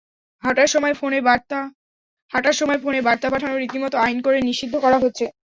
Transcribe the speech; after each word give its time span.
হাঁটার 0.43 0.67
সময় 2.57 2.79
ফোনে 2.79 3.01
বার্তা 3.01 3.29
পাঠানো 3.31 3.57
রীতিমতো 3.57 3.97
আইন 3.97 4.21
করে 4.25 4.41
নিষিদ্ধ 4.41 4.77
করা 4.77 4.97
হচ্ছে। 4.97 5.31